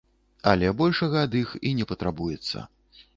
[0.51, 2.65] Але большага ад іх і не патрабуецца.